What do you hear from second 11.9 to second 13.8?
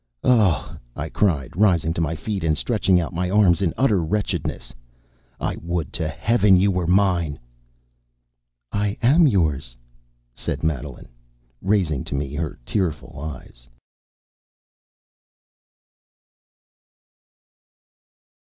to me her tearful eyes.